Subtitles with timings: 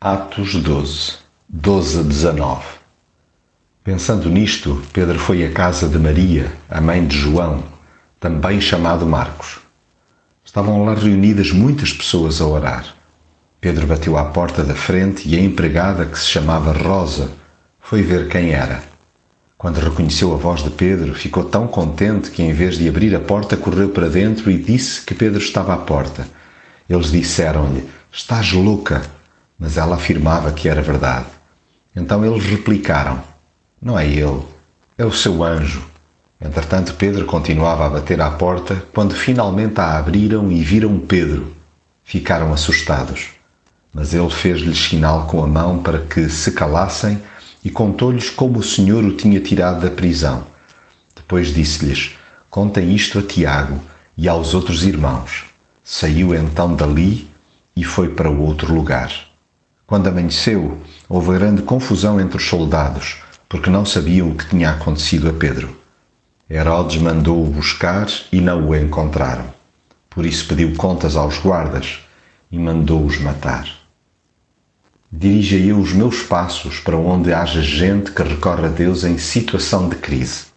[0.00, 1.14] Atos 12,
[1.48, 2.64] 12 a 19
[3.82, 7.64] Pensando nisto, Pedro foi à casa de Maria, a mãe de João,
[8.20, 9.58] também chamado Marcos.
[10.44, 12.94] Estavam lá reunidas muitas pessoas a orar.
[13.60, 17.32] Pedro bateu à porta da frente e a empregada, que se chamava Rosa,
[17.80, 18.84] foi ver quem era.
[19.56, 23.20] Quando reconheceu a voz de Pedro, ficou tão contente que, em vez de abrir a
[23.20, 26.24] porta, correu para dentro e disse que Pedro estava à porta.
[26.88, 29.17] Eles disseram-lhe: Estás louca!
[29.58, 31.26] Mas ela afirmava que era verdade.
[31.94, 33.20] Então eles replicaram:
[33.80, 34.42] Não é ele,
[34.96, 35.82] é o seu anjo.
[36.40, 41.52] Entretanto, Pedro continuava a bater à porta quando finalmente a abriram e viram Pedro.
[42.04, 43.30] Ficaram assustados.
[43.92, 47.20] Mas ele fez-lhes sinal com a mão para que se calassem
[47.64, 50.46] e contou-lhes como o Senhor o tinha tirado da prisão.
[51.16, 52.16] Depois disse-lhes:
[52.48, 53.80] Contem isto a Tiago
[54.16, 55.44] e aos outros irmãos.
[55.82, 57.28] Saiu então dali
[57.74, 59.27] e foi para outro lugar.
[59.88, 60.76] Quando amanheceu,
[61.08, 65.74] houve grande confusão entre os soldados, porque não sabiam o que tinha acontecido a Pedro.
[66.50, 69.46] Herodes mandou-o buscar e não o encontraram.
[70.10, 72.00] Por isso pediu contas aos guardas
[72.52, 73.66] e mandou-os matar.
[75.10, 79.88] Dirija eu os meus passos para onde haja gente que recorre a Deus em situação
[79.88, 80.48] de crise.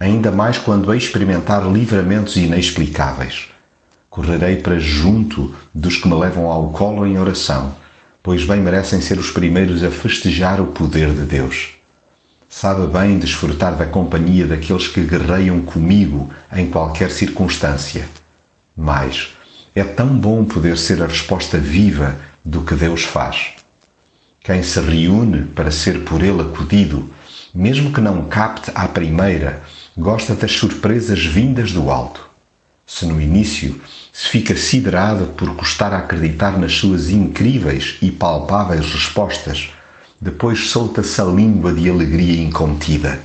[0.00, 3.50] Ainda mais quando experimentar livramentos inexplicáveis.
[4.08, 7.76] Correrei para junto dos que me levam ao colo em oração,
[8.22, 11.70] pois bem merecem ser os primeiros a festejar o poder de Deus.
[12.48, 18.08] Sabe bem desfrutar da companhia daqueles que guerreiam comigo em qualquer circunstância.
[18.76, 19.34] Mas
[19.74, 23.52] é tão bom poder ser a resposta viva do que Deus faz.
[24.40, 27.10] Quem se reúne para ser por ele acudido,
[27.54, 29.62] mesmo que não capte à primeira,
[29.96, 32.29] gosta das surpresas vindas do alto.
[32.92, 33.80] Se no início
[34.12, 39.70] se fica siderado por custar a acreditar nas suas incríveis e palpáveis respostas,
[40.20, 43.20] depois solta-se a língua de alegria incontida.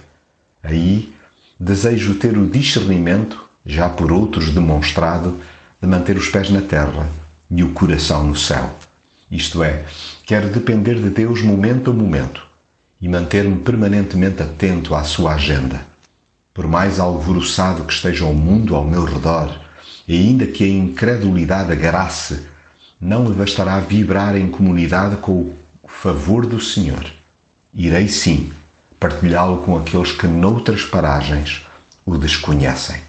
[0.63, 1.11] Aí
[1.59, 5.41] desejo ter o discernimento, já por outros demonstrado,
[5.81, 7.09] de manter os pés na terra
[7.49, 8.71] e o coração no céu.
[9.31, 9.83] Isto é,
[10.27, 12.45] quero depender de Deus momento a momento
[13.01, 15.94] e manter-me permanentemente atento à sua agenda.
[16.55, 19.59] Por mais alvoroçado que esteja o mundo ao meu redor,
[20.07, 22.47] e ainda que a incredulidade agrace,
[22.99, 25.51] não me bastará vibrar em comunidade com
[25.83, 27.05] o favor do Senhor.
[27.73, 28.53] Irei sim
[28.97, 31.65] partilhá-lo com aqueles que noutras paragens
[32.05, 33.01] o desconhecem.